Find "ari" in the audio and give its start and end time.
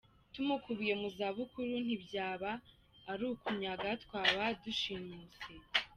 3.11-3.23